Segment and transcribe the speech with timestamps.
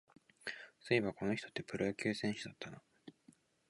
[0.79, 2.81] そういえば、この人ってプロ野球選手だったな